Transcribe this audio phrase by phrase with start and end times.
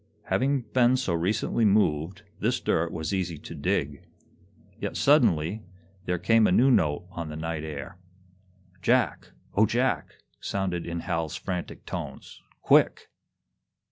[0.31, 4.01] Having been so recently moved, this dirt was easy to dig.
[4.79, 5.61] Yet, suddenly,
[6.05, 7.99] there came a new note on the night air.
[8.81, 12.41] "Jack, O Jack!" sounded in Hal's frantic tones.
[12.63, 13.09] "Quick!"